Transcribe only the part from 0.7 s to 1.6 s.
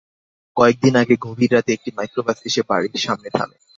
দিন আগে গভীর